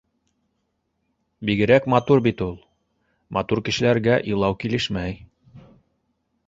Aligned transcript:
Бигерәк 1.49 1.85
матур 1.95 2.23
бит 2.29 2.41
ул. 2.47 2.57
Матур 3.39 3.63
кешеләргә 3.69 4.19
илау 4.35 4.61
килешмәй. 4.65 5.19